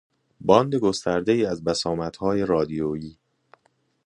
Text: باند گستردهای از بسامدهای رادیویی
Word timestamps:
باند 0.41 0.75
گستردهای 0.75 1.45
از 1.45 1.63
بسامدهای 1.63 2.45
رادیویی 2.45 3.17